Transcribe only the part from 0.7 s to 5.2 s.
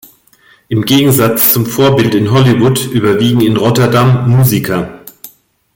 Gegensatz zum Vorbild in Hollywood überwiegen in Rotterdam Musiker.